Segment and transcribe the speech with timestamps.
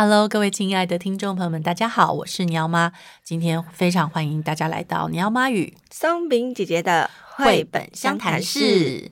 [0.00, 2.92] Hello，各位亲爱的听众朋友们，大家好，我是尼奥妈。
[3.24, 9.10] 今天非常欢迎大家来到尼奥妈与松饼姐姐的绘本相谈室。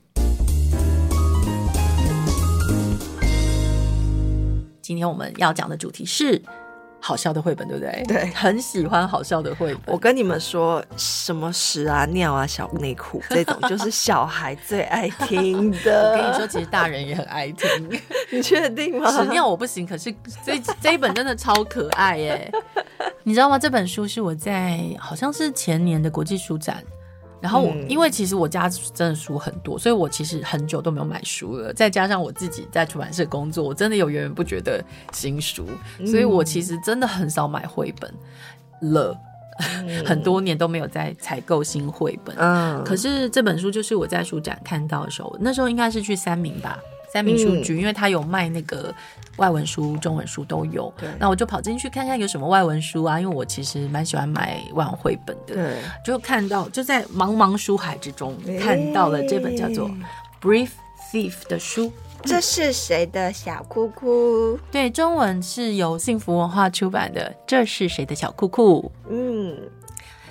[4.81, 6.41] 今天我们要讲的主题是。
[6.99, 8.03] 好笑的绘本，对不对？
[8.07, 9.93] 对，很喜欢好笑的绘本。
[9.93, 16.11] 我跟你们说，什么屎啊、尿啊、小内裤这种，就是小孩最爱听的。
[16.11, 17.67] 我跟你说，其实大人也很爱听。
[18.31, 19.11] 你确定吗？
[19.11, 22.51] 屎尿我不行，可是这 这一本真的超可爱耶！
[23.23, 23.57] 你知道吗？
[23.57, 26.83] 这本书是我在好像是前年的国际书展。
[27.39, 31.73] 然后我，嗯、因为其实我家真的书很多，所以我其实很久都没有买书了。
[31.73, 34.83] 再加上我自己在出版社工作，我真的有源源不绝的
[35.13, 35.67] 新书，
[35.99, 38.13] 嗯、所以我其实真的很少买绘本
[38.91, 39.15] 了，
[39.59, 42.35] 嗯、 很多年都没有在采购新绘本。
[42.37, 46.79] 嗯，可是这本书就是我在书展看到的时候，那时候应该是去三明吧。
[47.11, 48.93] 三民书局，嗯、因为他有卖那个
[49.37, 50.93] 外文书、中文书都有。
[50.97, 55.55] 对，那我就跑进去看看有什么外文书啊，因为我其实蛮喜欢买外文绘本的。
[55.55, 59.89] 对，就看到就在茫茫书海之中看到了这本叫做
[60.41, 60.69] 《Brief
[61.11, 61.91] Thief》的书。
[62.23, 64.59] 这是谁的小裤裤？
[64.71, 67.33] 对，中文是由幸福文化出版的。
[67.45, 68.91] 这是谁的小裤裤？
[69.07, 69.55] 嗯，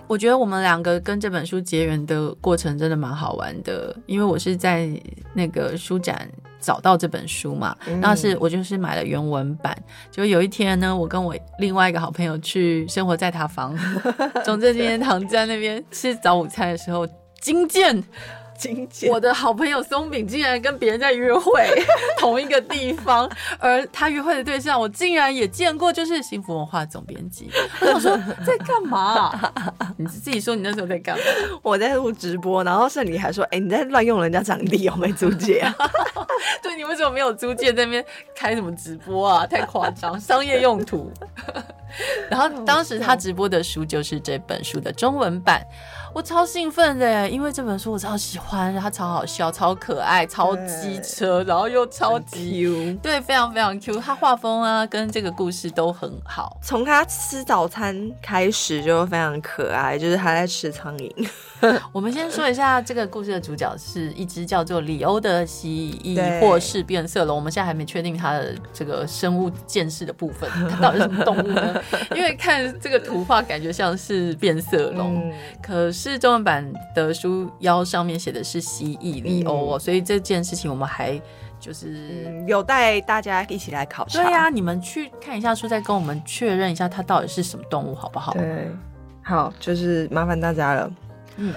[0.09, 4.91] 我觉得我们两个跟这本书结缘的过程真的蛮好玩的，因为我是在
[5.33, 6.29] 那个书展。
[6.67, 9.73] 找到这本书嘛，那、嗯是我就是买了原文版。
[10.11, 13.73] 就有一天呢，我跟我另外一个好朋友去生活在他房
[14.45, 17.07] 总之今天躺，在那边吃早午餐的时候，
[17.41, 18.03] 惊见。
[19.11, 21.67] 我的好朋友松饼竟然跟别人在约会，
[22.19, 27.51] 同一个地方，而他约会的对象我竟然也见过，就是幸福文化总编辑。
[27.81, 29.53] 我想说在干嘛？
[29.99, 31.23] 你自己说你那时候在干嘛？
[31.63, 35.75] 我在录直播，然后是你还说，哎、欸，你在乱用人家场地，有没租借啊？
[36.63, 37.73] 对，你为什么没有租借？
[37.73, 39.47] 在那边开什么直播啊？
[39.47, 41.13] 太夸张，商业用途。
[42.31, 45.65] 然后当时他直播的书就是这本书的中文版。
[46.15, 54.01] 我超兴奋的，因为这本书我超喜欢，它超好笑、超可爱、超机车，然后又超级 Q，对，非常非常 Q。
[54.01, 56.57] 他画风啊，跟这个故事都很好。
[56.63, 61.29] 从他吃早餐开始就非常可爱，就是他在吃苍蝇。
[61.93, 67.37] 我们先说一下这个故事的主角是一只叫做里欧的蜥蜴或是变色龙。
[67.37, 71.81] 我们现在还没确定它的这个生物见识的部分， 它到底是什么动物呢？
[72.17, 76.17] 因为看这个图画，感觉像是变色龙，嗯、可是。
[76.27, 81.21] 中文版的书腰上面写的是蜥蜴里欧哦，所以这件事情我们还
[81.61, 84.21] 就是有带大家一起来考察。
[84.21, 88.33] 对呀，你们去看一下书，再跟我们确认一下它到底是什么动物，好不好？
[88.33, 88.69] 对，
[89.23, 90.91] 好，就是麻烦大家了。
[91.37, 91.55] 嗯，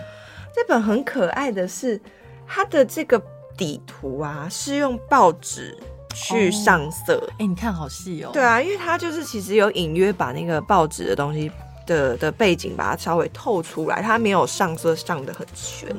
[0.56, 2.00] 这本很可爱的是
[2.48, 3.22] 它的这个
[3.58, 5.78] 底图啊，是用报纸
[6.14, 7.28] 去上色。
[7.40, 8.30] 哎，你看好细哦。
[8.34, 11.52] 对啊，因为它就是其实有隐约把那个报纸的东西。
[11.86, 15.90] 的的背景把它稍微透出来，它没有上色上的很全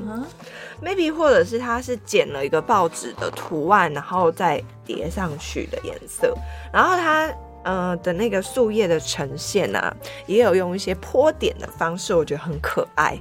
[0.81, 6.33] ，maybe 或者是它是剪了一个报纸的图案，然后再叠上去的颜色，
[6.73, 7.29] 然后它
[7.65, 9.93] 呃的那个树叶的呈现啊，
[10.29, 13.21] 也有用一些泼点的方式，我觉得很可爱。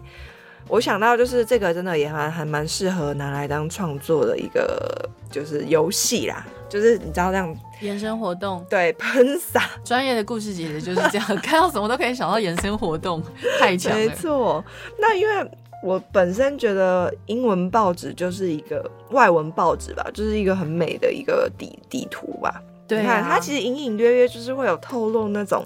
[0.69, 7.53] 我想到就是这个真的也还还蛮适合拿来当创作的一个就是游戏啦，就是你知道这样。
[7.81, 13.23] 延伸活动，对， 喷洒专业的故事姐姐就是这样，看到什么都可以想到延伸活动，
[13.59, 13.97] 太强了。
[13.97, 14.63] 没错，
[14.99, 22.61] 那因为我本身觉得英文报纸就是一个外文报纸吧，就是一个很美的一个底底图吧。
[22.85, 25.65] 对啊，你看它其实隐隐约约就是会有透露那种。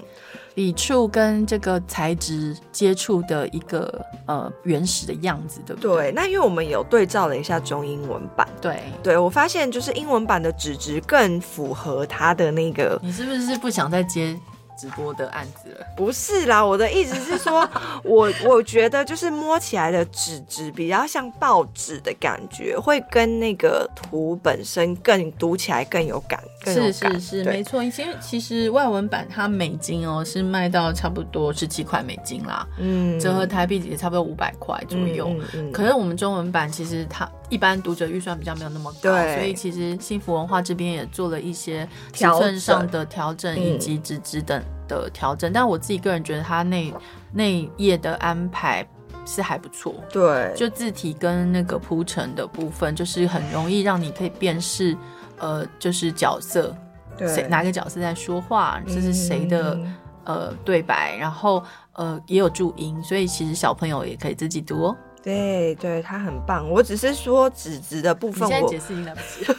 [0.54, 5.96] 笔触跟这个材质接触的一个呃原始的样子，对不对？
[5.96, 12.98] 对，那因为我们有对照了一下中英文版，对，对我发现就是英文版的纸质更符合它的那个。
[13.02, 14.38] 你是不是不想再接？
[14.76, 17.66] 直播的案子了，不是啦，我的意思是说，
[18.02, 26.53] 我我觉得就是摸起来的纸质比较像报纸的感觉，会跟那个图本身更读起来更有感，更有感。
[26.72, 27.54] 是是是，对。
[27.54, 27.82] 没错。
[27.84, 35.28] 其实其实外文版它美金哦是卖到差不多十七块美金啦，嗯，折合台币也差不多五百块左右。
[35.28, 39.36] 嗯嗯嗯、可是我们中文版其实它一般读者预算比较没有那么高，对。
[39.36, 44.62] 所以其实幸福文化这边也做了一些尺寸上的调整以及纸质等。
[44.86, 46.92] 的调整，但我自己个人觉得它那
[47.32, 48.86] 那页的安排
[49.24, 54.94] 是还不错，对，就字体跟那个铺陈的部分，就是很容易让你可以辨识，
[55.38, 56.76] 呃，就是角色，
[57.16, 59.94] 对，谁哪个角色在说话，这是谁的、嗯、
[60.24, 64.96] 呃对白，然后呃也有注音，所以其实小朋友也可以自己读哦。
[65.22, 66.68] 对对，他很棒。
[66.68, 69.56] 我只是说纸质的部分我，我现在解释已经来不及了。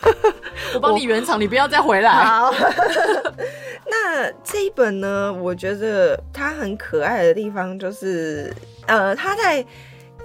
[0.76, 2.12] 我帮你圆场，你不要再回来。
[2.12, 2.54] 好。
[3.90, 5.34] 那这一本呢？
[5.34, 8.54] 我觉得它很可爱的地方就是，
[8.86, 9.66] 呃，它在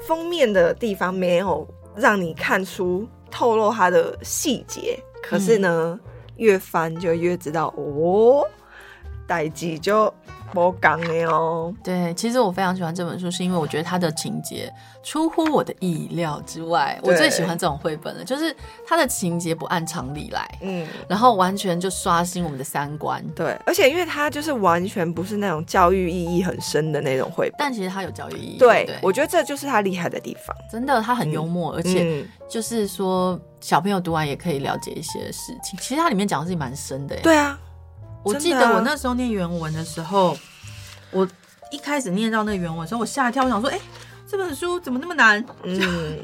[0.07, 1.67] 封面的地方没有
[1.97, 8.49] 让你看出透露它的细节，可是呢，嗯、越翻就越知道哦，
[9.31, 10.13] 代志就。
[10.53, 14.69] 不讲的哦，对，其实我非常喜欢这本书，是因为我觉得它的情节
[15.01, 16.99] 出乎我的意料之外。
[17.05, 18.53] 我最喜欢这种绘本了，就是
[18.85, 23.25] 它的情节不按常理来，嗯，然后完全就刷新我们的三观。
[23.29, 28.59] 对，而且因为它就是完全不是那种教育意义很深的那种绘本，但其实它有教育意义。
[28.59, 30.53] 对，对我觉得这就是它厉害的地方。
[30.69, 35.79] 真的，它很幽默，嗯、而且就是说小朋友读完也可以了解一些事情。
[35.79, 37.15] 其实它里面讲的事情蛮深的。
[37.19, 37.57] 对啊。
[38.23, 40.37] 我记得我那时候念原文的时候，
[41.11, 41.27] 我
[41.71, 43.83] 一开始念到那原文的时候，我吓一跳，我想说，哎、欸，
[44.29, 45.45] 这本书怎么那么难？
[45.63, 46.19] 嗯，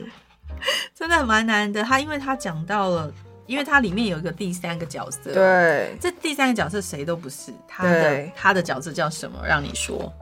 [0.94, 1.82] 真的蛮难的。
[1.82, 3.12] 他因为他讲到了，
[3.46, 9.40] 因为它里面有一个第三个角色，对，这第三个角色谁都不是，他的他的角色叫什么？
[9.46, 10.12] 让你说，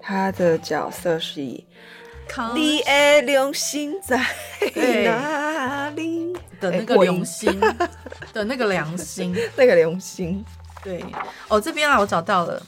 [0.00, 1.66] 他的角色是以
[2.54, 4.18] 你的良心在
[5.04, 7.58] 哪里的那个良心
[8.32, 10.44] 的那个良心，那个良心。
[10.82, 11.04] 对
[11.48, 12.62] 哦，这边啊，我找到了。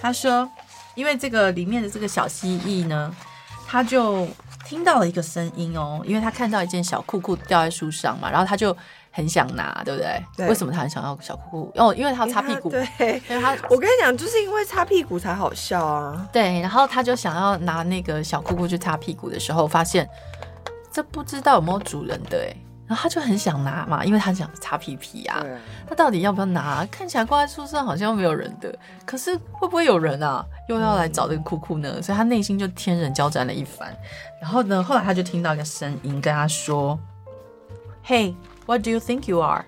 [0.00, 0.48] 他说，
[0.94, 3.14] 因为这个里面的这个小蜥蜴呢，
[3.66, 4.26] 他就
[4.64, 8.76] 听到了一个声音哦，因为他看到一件小裤裤掉在树上嘛，然后他就
[9.10, 10.24] 很想拿，对不对？
[10.36, 10.48] 对。
[10.48, 11.72] 为什么他很想要小裤裤？
[11.74, 12.70] 哦，因为他要擦屁股。
[12.70, 16.28] 对，因为他，我跟你讲，就是因为擦屁股才好笑啊。
[16.32, 20.08] 对，然后他就想要拿那个小裤裤去擦屁股的时候，发现
[20.92, 22.54] 这不知道有没有主人的哎。
[22.88, 25.44] 然后他就很想拿嘛，因为他想擦屁屁啊。
[25.86, 26.86] 他到底要不要拿？
[26.86, 28.74] 看起来挂在树上好像没有人的，
[29.04, 30.44] 可是会不会有人啊？
[30.68, 31.92] 又要来找这个酷酷呢？
[31.96, 33.94] 嗯、所以他内心就天人交战了一番。
[34.40, 36.98] 然后呢，后来他就听到一个声音跟他说
[38.06, 39.64] ：“Hey, what do you think you are?”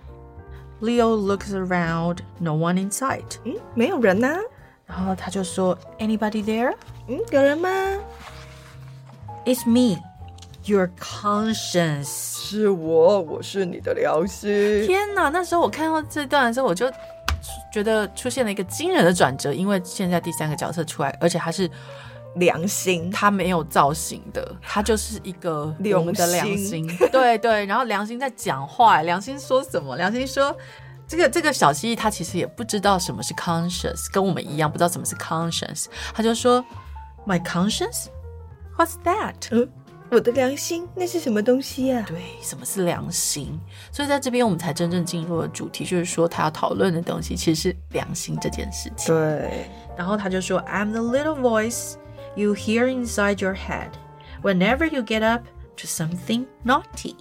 [0.81, 3.37] Leo looks around, no one in sight.
[3.45, 4.35] 嗯，没有人啊。
[4.87, 6.75] 然后他就说：“Anybody there?”
[7.07, 7.69] 嗯，有人吗
[9.45, 10.01] ？It's me.
[10.65, 14.87] Your conscience 是我，我是你的良心。
[14.87, 15.31] 天哪！
[15.31, 16.91] 那时候我看到这段的时候，我就
[17.73, 21.69] 觉得出现了一个惊人的转折，因为现在第三个角色出来，而且他是
[22.37, 26.87] 良心，他没有造型的，他就是一个我们的良心。
[27.11, 29.97] 对对，然后良心在讲话，良心说什么？
[29.97, 30.55] 良心说，
[31.09, 36.63] 这个这个小蜥蜴他其实也不知道什么是 conscience，跟我们一样不知道什么是 conscience，他就说
[37.27, 39.35] My conscience，What's that？
[39.51, 39.67] 嗯
[40.11, 42.05] 我的良心，那是什么东西呀？
[42.09, 43.59] 对，什么是良心？
[43.93, 49.15] 所以在这边我们才真正进入了主题，就是说他要讨论的东西其实是良心这件事情。
[49.15, 51.95] 对，然后他就说：“I'm the little voice
[52.35, 53.91] you hear inside your head
[54.43, 55.45] whenever you get up
[55.77, 57.15] to something naughty。”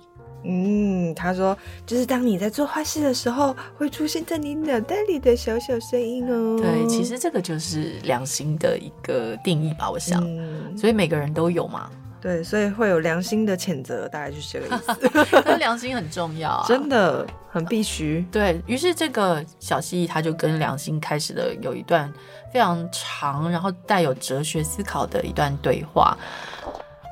[0.43, 1.55] 嗯，他说
[1.85, 6.57] 就是当你在做坏事的时候，会出现在你脑袋里的小小声音哦。
[6.57, 10.23] 对，其实这个就是良心的一个定义吧，我想。
[10.25, 11.91] 嗯，所以每个人都有嘛。
[12.21, 15.41] 对，所以会有良心的谴责，大概就是这个意思。
[15.45, 18.27] 但良心很重要啊，真的很必须。
[18.29, 22.11] 对，于是，这个小蜥蜴他就跟良心开始了有一段
[22.51, 26.17] 非常长，然后带有哲学思考的一段对话。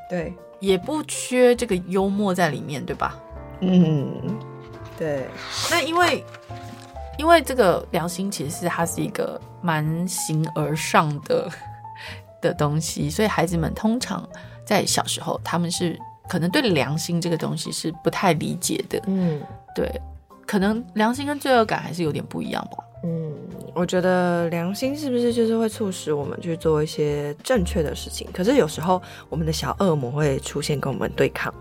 [0.10, 3.18] 对，也不缺这个幽默在里面，对吧？
[3.62, 4.12] 嗯，
[4.98, 5.26] 对。
[5.72, 6.22] 那因为，
[7.18, 11.50] 因为这个良心其实是它是一个蛮形而上的
[12.42, 14.28] 的东西，所以孩子们通常。
[14.68, 15.98] 在小时候，他们是
[16.28, 19.02] 可能对良心这个东西是不太理解的。
[19.08, 19.42] 嗯，
[19.74, 19.90] 对，
[20.46, 22.84] 可能良心跟罪恶感还是有点不一样吧。
[23.04, 23.32] 嗯，
[23.74, 28.28] 我觉得良心是不是就是会促使我们去做一些正确的事情？
[28.34, 31.54] 可是有时候我们的小恶魔会出现跟我们对抗。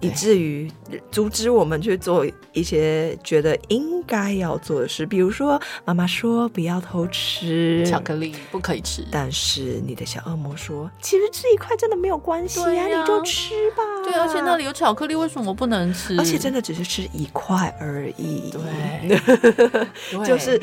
[0.00, 0.70] 以至于
[1.10, 9.04] 阻止我们去做一些觉得应该要做的事，比如说妈妈说不要偷吃巧克力，不可以吃。
[9.12, 13.82] 但是你的小恶魔说，其实吃一块真的没有关系啊，啊，你就吃吧。
[14.02, 16.16] 对，而且那里有巧克力，为什么不能吃？
[16.18, 18.50] 而且真的只是吃一块而已。
[18.50, 19.20] 对，
[20.24, 20.60] 就是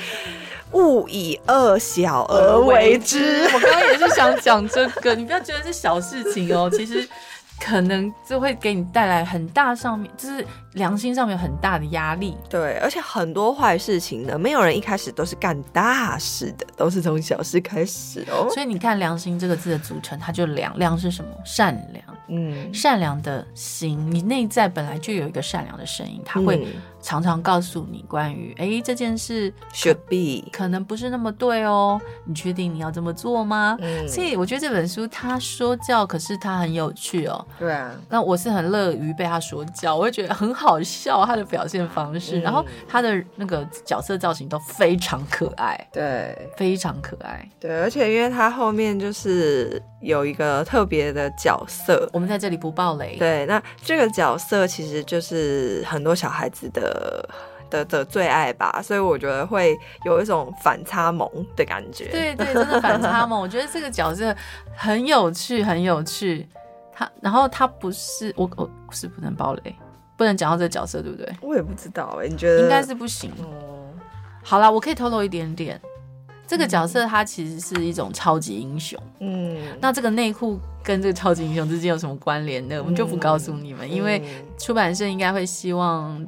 [0.72, 3.44] 勿以恶小而为之。
[3.54, 7.08] 我刚刚也是想讲这个，你不要觉得是小事情哦，其实。
[7.60, 12.38] 可能就会给你带来很大上面，就是良心上面有很大的压力。
[12.50, 18.48] 对，而且很多坏事情呢，没有人一开始都是干大事的，都是从小事开始哦。
[18.54, 21.32] 所以你看“良心”这个字的组成，它就良，良是什么？
[21.44, 22.04] 善良。
[22.30, 26.68] 嗯，善良的心，你内在本来就有一个善良的声音，它会
[27.08, 33.78] 常常告诉你关于哎、嗯、这件事 should be 可能不是那么对哦，你确定你要这么做吗？
[33.80, 37.48] 嗯，所以我觉得这本书他说教，可是他很有趣哦。
[37.58, 52.10] 对啊，那我是很乐于被他说教，我会觉得很好笑他的表现方式，嗯、然后他的那个角色造型都非常可爱，对，非常可爱，对，而且因为他后面就是有一个特别的角色。
[52.14, 53.18] 我们在这里不爆雷。
[53.18, 57.30] 对，那这个角色其实就是很多小孩子的
[57.70, 62.06] 的的最爱吧，所以我觉得会有一种反差萌的感觉。
[62.10, 63.40] 对对，真的反差萌。
[63.42, 64.36] 我觉得这个角色
[64.76, 66.48] 很有趣，很有趣。
[66.94, 69.76] 他，然后他不是我，我是不能爆雷，
[70.16, 71.32] 不能讲到这个角色，对不对？
[71.42, 73.32] 我也不知道哎，你觉得应该是不行。
[73.40, 73.94] 哦，
[74.44, 75.80] 好啦，我可以透露一点点。
[76.48, 82.76] 这个角色他其实是一种超级英雄，嗯，那这个内裤跟这个超级英雄之间有什么关联呢？
[82.78, 84.24] 嗯、我们就不告诉你们，嗯、因为
[84.58, 86.26] 出版社应该会希望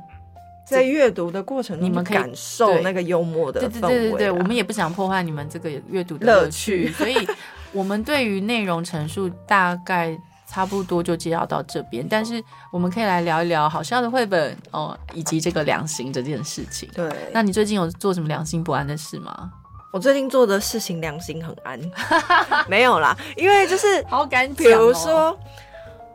[0.66, 3.70] 在阅读的过程中你们可以感受那个幽默的氛围。
[3.70, 7.28] 对对对对对，我们也不想破坏你们这个阅读的乐趣，乐趣所以
[7.72, 16.90] 我们对于内容陈述大概差不多就介绍到这边，但是我们可以来聊一聊好笑的绘本哦，以及这个良心这件事情。
[16.94, 19.52] 对，那你最近有做什么良心不安的事吗？
[19.92, 21.80] 我最近做的事情良心很安，
[22.70, 25.38] 没有啦，因为就是 好敢讲，比如说，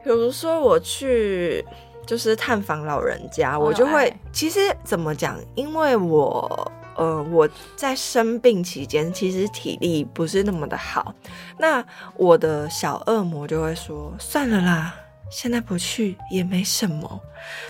[0.02, 1.64] 比如说我去
[2.06, 5.38] 就是探访老人家，我就会其实怎么讲？
[5.54, 11.12] 因为我呃我在生病期间其实体力不是那么的好，
[11.58, 11.84] 那
[12.16, 14.94] 我的小恶魔就会说算了啦。
[15.30, 17.20] 现在不去也没什么，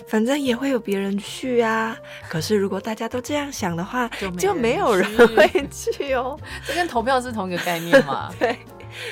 [0.07, 1.97] 反正也会有别人去啊。
[2.29, 6.39] 可是如果大家都这样想的话，就没有人会去哦。
[6.65, 8.31] 这跟投票是同一个概念嘛？
[8.39, 8.57] 对。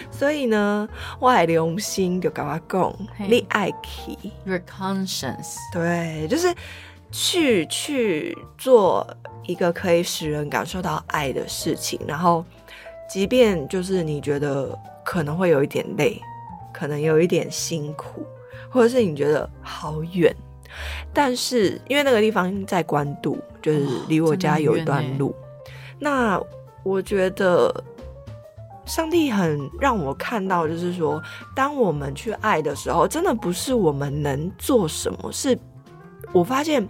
[0.09, 0.88] 所以呢，
[1.19, 2.95] 我爱良心就跟我讲，
[3.27, 5.57] 你爱去，Your conscience。
[5.73, 6.55] 对，就是
[7.12, 9.05] 去去做
[9.45, 12.45] 一个可以使人感受到爱的事情，然后，
[13.09, 14.69] 即便就是你觉得
[15.03, 16.17] 可能会有一点累，
[16.73, 18.25] 可能有一点辛苦。
[18.69, 20.35] 或者是你觉得好远，
[21.13, 25.31] 但是因为那个地方在关渡，就是离我家有一段路。
[25.99, 26.41] 那
[26.81, 27.71] 我觉得
[28.83, 31.21] 上帝很让我看到，就是说，
[31.55, 35.55] 当我们去爱的时候，真的不是我们能做什么，是
[36.31, 36.83] 我发现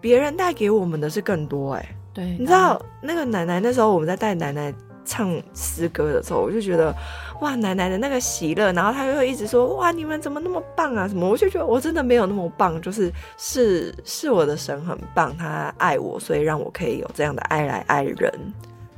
[0.00, 1.72] 别人带给我们的是更多。
[1.72, 4.72] 哎，对，你知道那个奶奶那时候我们在带奶奶
[5.04, 6.94] 唱诗歌的时候，我就觉得。
[7.40, 11.26] 哇，奶奶的那个喜乐，然后他又会一直说：“哇，你们怎么那么棒啊？”什么？
[11.26, 18.30] 我就觉得我真的没有那么棒，就是是是我的神很棒，他爱我，所以让我可以有这样的爱来爱人。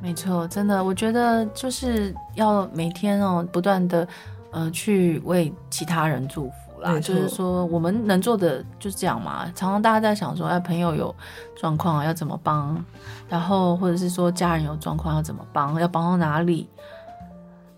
[0.01, 4.09] 没错，真的，我觉得就是要每天哦，不断的
[4.51, 7.01] 呃去为其他人祝福啦。
[7.01, 9.47] 就是说，我们能做的就是这样嘛。
[9.55, 11.15] 常常大家在想说，哎，朋友有
[11.57, 12.85] 状况要怎么帮？
[13.29, 15.81] 然后或者是说家人有状况要怎么帮？
[15.81, 16.69] 要帮到哪里？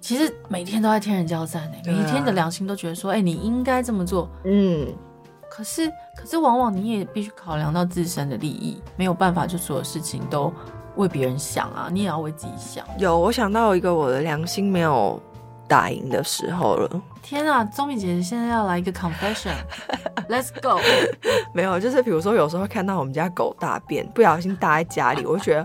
[0.01, 4.29] 其实每天都在天人交战呢，每一天的良心都觉得说，哎、欸，你应该这么做。
[4.45, 4.87] 嗯，
[5.49, 10.53] 可是，可是往往你也必须考量到自身的利益，没有办法就所有事情都
[10.97, 12.85] 为别人想啊，你也要为自己想。
[12.99, 15.19] 有，我想到一个我的良心没有
[15.67, 16.91] 打赢的时候了。
[17.23, 20.79] 天啊，宗米姐姐现在要来一个 confession，Let's go。
[21.55, 25.63] 没有，就是比如说有时候看到我们家狗大便，不小心搭在家里，我就觉得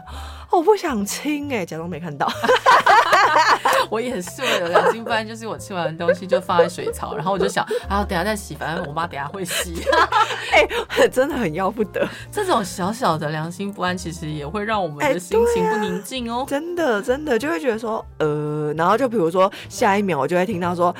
[0.51, 0.59] 哦。
[0.59, 2.27] 我不想亲哎，假装没看到。
[3.89, 9.81] 我也是我有良心，不然就是我吃完东西就放在水槽，然后我就想，啊，等下再洗，反正我妈等下会洗。
[10.51, 10.67] 哎、
[10.97, 12.07] 欸， 真的很要不得。
[12.31, 16.45] 这种小小的良心不安，其实也会让我们的心情不宁静哦、喔欸啊。
[16.47, 20.93] 真的，真的就会觉得说，呃，然后就比如说下一秒，我就会听到说。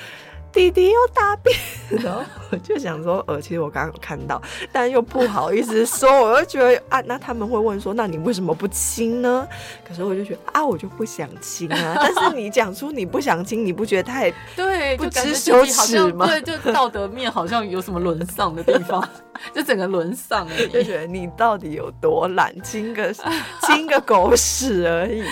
[0.52, 1.56] 弟弟又大便，
[2.04, 4.42] 然后我就想说，呃，其实我刚刚有看到，
[4.72, 9.48] 但又不好意思说， 我就觉得啊，那他们会问说，那你为什么不亲呢？
[9.88, 11.96] 可是我就觉得啊，我就不想亲啊。
[12.02, 16.26] 但是你讲出你不想亲，你不觉得太对，不知羞耻吗？
[16.26, 19.08] 对，就道德面好像有什么沦丧的地方，
[19.54, 25.24] 就整个沦丧就觉得你到底有多懒，亲个亲个狗屎而已。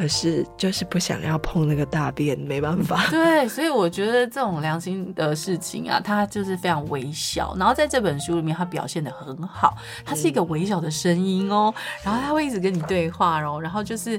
[0.00, 3.06] 可是就是不想要碰那个大便，没办法。
[3.12, 7.54] 对，所以我觉得这种良心的事情啊，它就是非常微小。
[7.58, 14.18] 然后在这本书里面，它表现的很好，它是一个微小的声音哦，然后它会一直跟你对话哦，然后就是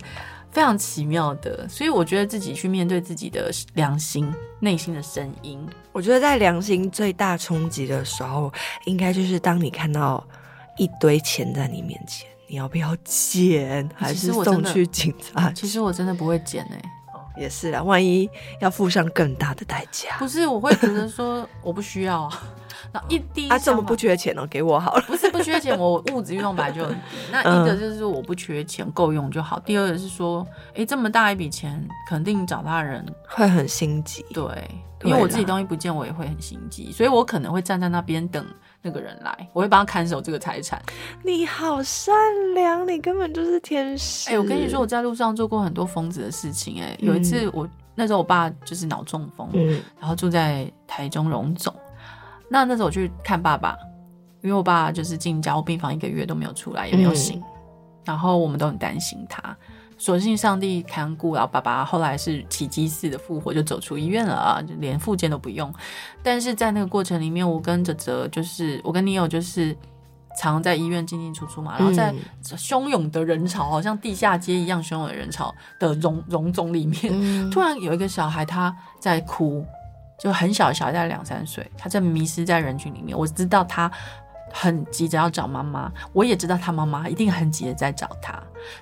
[0.51, 1.67] 非常奇妙的。
[1.67, 5.59] 所以我觉得自己去面对自己的良心、内心的声音，
[5.91, 8.53] 我觉得在良心最大冲击的时候，
[8.85, 10.23] 应该就是当你看到
[10.77, 12.29] 一堆钱在你面前。
[12.51, 13.89] 你要不要捡？
[13.96, 15.50] 还是送去警察？
[15.53, 17.41] 其实我真的不会捡哎、欸。
[17.41, 18.29] 也是啊，万一
[18.60, 20.46] 要付上更大的代价，不是？
[20.46, 22.43] 我会觉得说我不需要啊。
[22.93, 25.01] 那一滴他这么不缺钱哦，给我好了。
[25.07, 27.00] 不是不缺钱，我物质欲望本来就很低。
[27.31, 29.60] 那 一个就是我不缺钱，够用就好。
[29.62, 30.45] 第二个是说，
[30.75, 34.25] 哎，这么大一笔钱，肯定找他人会很心急。
[34.33, 34.43] 对，
[35.03, 38.45] 因为我自己东西不见，我也会很心急，所以我可能会站在那边等
[38.81, 40.81] 那个人来，我会帮他看守这个财产。
[41.24, 42.13] 你好善
[42.53, 44.29] 良，你根本就是天使。
[44.31, 46.81] 哎，我跟你说，我在路上做过很多疯子的事情。
[46.81, 51.74] 哎，有一次我那时候我爸就是脑中风，嗯，然后住在台中荣总。
[52.53, 53.77] 那那时候我去看爸爸，
[54.41, 57.43] 因为我爸就是进加护病房一个月都没有出来，也没有醒，嗯、
[58.03, 59.55] 然后我们都很担心他。
[59.98, 65.74] 所幸上帝看顾，然后爸爸后来是奇迹似的复活，就走出医院了啊，就连复健都不用。
[66.22, 69.74] 但是在那个过程里面，我跟哲哲就是我跟你有就是
[70.38, 79.65] 常在医院进进出出嘛，然后在汹涌的人潮，好像地下街一样汹涌的人潮的荣荣总里面，嗯、突然有一个小孩他在哭。
[80.21, 83.17] 就很小小，大概两三岁，他正迷失在人群里面。
[83.17, 83.91] 我知道他
[84.53, 88.33] 很急着要找妈妈，我也知道他妈妈一定很急着在找他，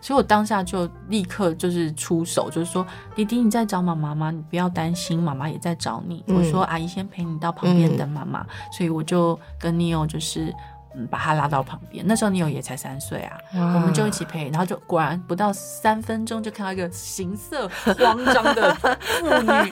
[0.01, 4.31] 所以我当下就立刻就是出手，就是说：“弟弟，你在找妈妈吗？
[4.31, 6.23] 你不要担心，妈妈也在找你。
[6.27, 8.41] 嗯”我说：“阿姨先陪你到旁边等妈妈。
[8.41, 10.53] 嗯”所以我就跟 Neo 就是。
[10.95, 12.03] 嗯，把他拉到旁边。
[12.07, 14.49] 那时候你有也才三岁啊，我们就一起陪。
[14.49, 18.87] 然后就果然不到三分钟，就看到一个形色慌张的妇
[19.25, 19.29] 女。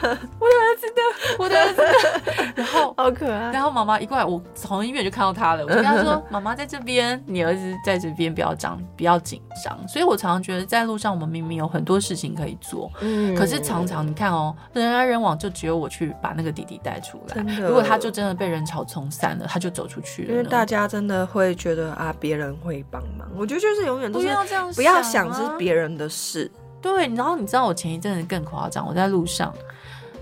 [0.00, 1.02] 我的儿子的，
[1.38, 2.52] 我的儿子的。
[2.54, 3.50] 然后 好可爱。
[3.52, 5.64] 然后妈妈一过来，我从医院就看到他了。
[5.64, 17.42] 我就跟他说：“妈妈在这边，你儿子在这边，不要张，不要紧张。”所以我常常觉得，在路上我们明明有很多事情可以做，嗯，可是常常你看哦，人来人往，就只有我去把那个弟弟带出来。
[17.42, 20.19] 的如果他就真的被人潮冲散了，他就走出去。
[20.28, 23.28] 因为大家真的会觉得啊，别人会帮忙。
[23.36, 26.50] 我觉得就是永远都是不要这样，啊，不要想是别人的事。
[26.82, 29.52] 对，然后你知道我前一阵子更夸张，我在路上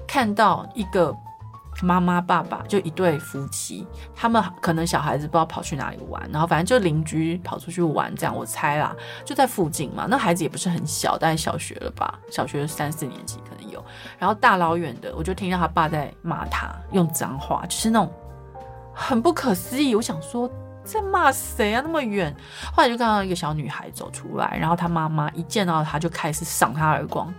[0.07, 1.15] 看到一个
[1.83, 8.93] 妈妈爸爸，就一对夫妻，他们可能小孩子不知道跑去哪里玩，然后反正就邻居跑出去玩，这样我猜啦，
[9.25, 10.07] 就在附近嘛。
[10.09, 13.85] 那孩子也不是很小，大概小学了吧，小学三四年级可能有。
[14.19, 18.13] 然后大老远的，我就听到他爸在骂他，用脏话，就是那种。
[19.01, 20.51] 很不可思议，我想说
[20.83, 21.81] 在骂谁啊？
[21.85, 22.35] 那么远，
[22.75, 27.33] 后来就看到一个小女孩走出来，然后她妈妈一见到她就开始赏她耳光，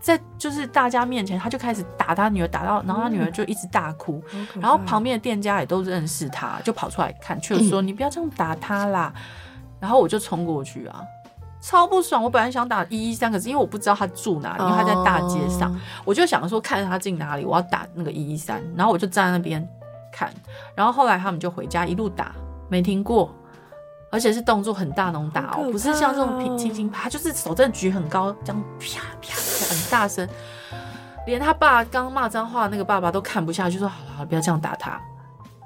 [0.00, 9.12] 在就是大家面前，她就开始打她女儿，打到然后她女儿就一直大哭，嗯、然后旁边的店家也都认识她，就跑出来看，却说、嗯、你不要这样打她啦。
[9.80, 11.02] 然后我就冲过去啊，
[11.60, 12.22] 超不爽。
[12.22, 18.62] 我本来想打一一三，可是因为我不知道她住哪里，因为她在大街上，哦、我就想说看她进哪里，我要打那个一一三。
[18.76, 19.68] 然后我就站在那边。
[20.14, 20.32] 看，
[20.76, 22.32] 然后后来他们就回家，一路打，
[22.68, 23.34] 没停过，
[24.10, 30.28] 而且是动作很大那种打哦，不是像这种平轻轻拍，就是手真的举很高，这样啪啪啪很大声，
[31.26, 35.00] 连他爸刚骂脏话那个爸爸都看不下去，说好了好了，不要这样打他。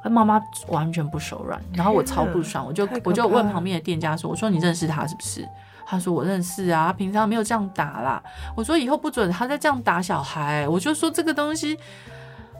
[0.03, 5.47] 他妈妈完全不手软，然后我超不爽，我就我就问旁边的店家说，我说你认识他是不是？
[5.85, 8.23] 他说我认识啊，他平常没有这样打啦。
[8.57, 11.79] 我说以后不准他再这样打小孩，我就说这个东西。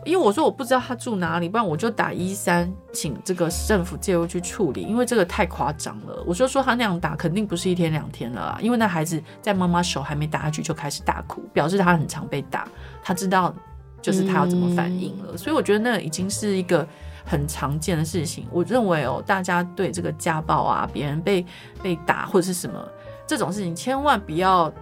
[0.09, 4.83] 因为我说我不知道他住哪里，不然我就打一三，请这个政府介入去处理。
[4.83, 8.59] 因为这个太夸张了，我就说他那样打肯定不是一天两天了啦。
[8.63, 12.67] 因为那孩子在妈妈手还没打下去就开始大哭，表示他很常被打，
[13.03, 13.55] 他知道
[14.01, 15.33] 就是他要怎么反应了。
[15.33, 16.89] 嗯、所以我觉得那已经是一个
[17.27, 18.47] 很常见的事情。
[18.51, 21.45] 我认为哦，大家对这个家暴啊，别人被
[21.83, 22.83] 被打或者是什么
[23.27, 24.73] 这种事情，千万不要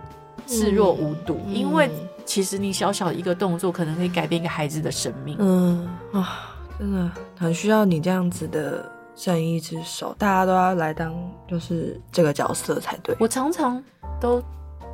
[0.47, 1.91] 视若无睹，嗯、因为。
[2.27, 5.37] 其实你小小的一个动作，可能可以改变一个孩子的生命。
[5.39, 8.85] 嗯啊，真的很需要你这样子的
[9.15, 11.15] 正义之手，大家都要来当
[11.49, 13.17] 就是这个角色才对。
[13.21, 13.83] 我常常
[14.21, 14.43] 都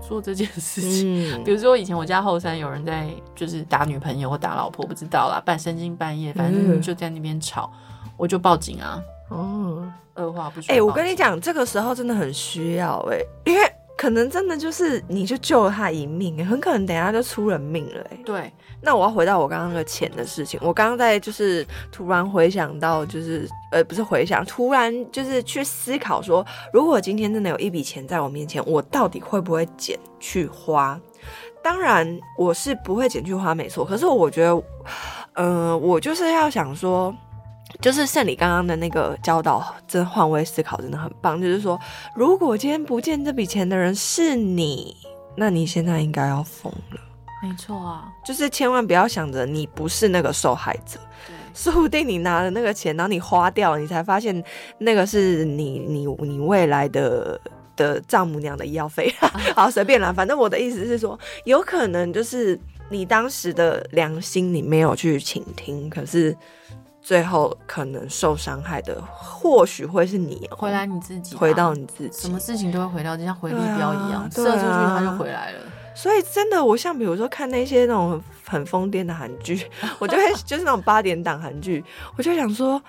[0.06, 7.72] 做这件事情，嗯、比如说以前我家后山有人在就是打女朋友或打老婆，不知道啦，半深更半夜，反正就在那边吵，
[8.04, 9.02] 嗯、我就报警啊。
[9.30, 10.70] 哦，二话不说。
[10.70, 13.72] 哎、欸，我跟你讲，这个时候真的很需要哎、欸，因为。
[14.02, 18.04] 可能真的就是你就救了他一命，很可能等下就出人命了。
[18.24, 20.58] 对，那我要回到我刚刚那个钱的事情。
[20.60, 31.00] 我刚刚在就是突然回想到，就是呃，不是回想，突然就是去思考说，如果今天真的有一笔钱在我面前，我到底会不会捡去花？
[31.62, 33.84] 当然我是不会捡去花，没错。
[33.84, 34.50] 可是我觉得，
[35.34, 37.14] 嗯、呃，我就是要想说。
[37.82, 41.38] 就是像你刚刚的那个教导，真换位思考真的很棒。
[41.42, 41.78] 就是说，
[42.14, 44.96] 如果今天不见这笔钱的人是你，
[45.36, 47.00] 那你现在应该要疯了。
[47.42, 54.42] 没错啊，就是千万不要想着你不是那个受害者，对说不定你拿了那个钱，然后你花掉了，你才发现
[54.78, 57.40] 那个是你你你未来的
[57.74, 59.12] 的丈母娘的医药费。
[59.56, 62.56] 好，随便啦，反正我的意思是说，有可能就是
[62.90, 66.36] 你当时的良心你没有去倾听，可是。
[67.02, 75.58] 最后可能受伤害的，或许会是你、喔、回来你自己、啊，回到你自己，什么事情都会回到，就像回力镖一样，射、出去它就回来了。
[75.94, 79.66] 所以真的，我像比如说看那些那种很疯癫的韩剧，
[79.98, 81.84] 我就会 就是那种八点档韩剧，
[82.16, 82.80] 我就想说，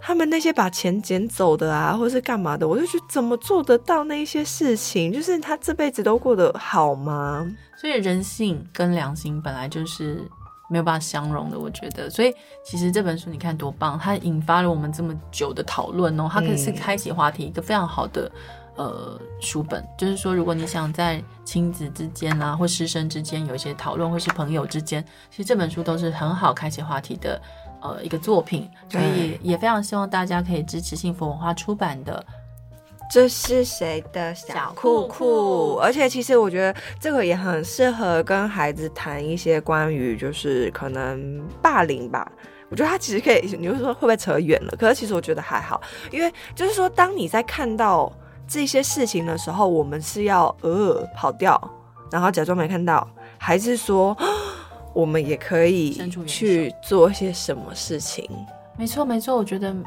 [0.00, 5.12] 他们那些把钱捡走的啊，或者是干嘛的，我就觉得怎么做得到那一些事情？
[5.12, 7.48] 就是他这辈子都过得好吗？
[7.80, 10.28] 所以人性跟良心本来就是。
[10.70, 12.32] 没有办法相容的，我觉得，所以
[12.64, 18.30] 其实这本书你看多棒，它引发了我们这么久的讨论哦，它可以是开启话题一个非常好的
[18.76, 27.42] 呃书本，就是说如果你想在亲子之间啊，或师生之间有一些讨论，或是朋友之间，其实这本书都是很好开启话题的
[27.82, 32.24] 呃一个作品，所以也非常希望大家可以支持幸福文化出版的。
[33.10, 35.74] 这是谁的小裤裤？
[35.82, 42.30] 而且其实我觉得这个也很适合跟孩子谈一些关于就是可能霸凌吧。
[42.68, 44.72] 我觉得他其实可以，你会说会不会扯远了？
[44.78, 45.80] 可是其实我觉得还好，
[46.12, 48.12] 因为就是说，当你在看到
[48.46, 51.60] 这些事情的时候，我们是要呃跑掉，
[52.12, 53.04] 然后假装没看到，
[53.38, 54.16] 还是说
[54.94, 58.30] 我们也可以去做一些什么事情？
[58.80, 59.84] 没错，没错，我觉得，嗯，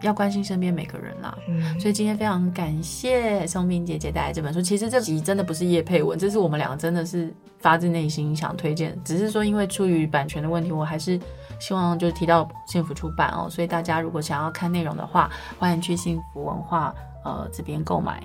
[0.00, 1.36] 要关心身边每个人啦。
[1.46, 4.62] 嗯，所以今天非常感谢松饼姐姐带来这本书。
[4.62, 8.98] 其实这集真的不是叶佩文，这是我们两个真的是发自内心想推荐。
[9.04, 11.20] 只是说，因为出于版权的问题，我还是
[11.60, 13.46] 希望就是提到幸福出版哦。
[13.50, 18.22] 所以大家如果想要看内容的话，欢迎去幸福文化呃这边购买。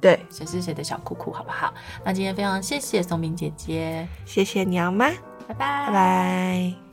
[0.00, 1.74] 对，谁是谁的小裤裤，好不好？
[2.02, 5.10] 那今天非常谢谢松饼姐姐，谢谢你好吗？
[5.46, 6.85] 拜拜，拜拜。